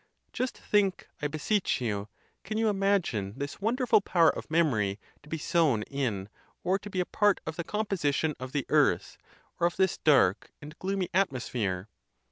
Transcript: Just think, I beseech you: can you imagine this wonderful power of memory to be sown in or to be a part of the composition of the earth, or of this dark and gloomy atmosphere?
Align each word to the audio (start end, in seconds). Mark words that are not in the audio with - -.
Just 0.33 0.57
think, 0.57 1.07
I 1.21 1.27
beseech 1.27 1.79
you: 1.79 2.07
can 2.43 2.57
you 2.57 2.69
imagine 2.69 3.35
this 3.37 3.61
wonderful 3.61 4.01
power 4.01 4.35
of 4.35 4.49
memory 4.49 4.99
to 5.21 5.29
be 5.29 5.37
sown 5.37 5.83
in 5.83 6.27
or 6.63 6.79
to 6.79 6.89
be 6.89 6.99
a 7.01 7.05
part 7.05 7.39
of 7.45 7.55
the 7.55 7.63
composition 7.63 8.33
of 8.39 8.51
the 8.51 8.65
earth, 8.69 9.19
or 9.59 9.67
of 9.67 9.75
this 9.75 9.99
dark 9.99 10.49
and 10.59 10.75
gloomy 10.79 11.07
atmosphere? 11.13 11.87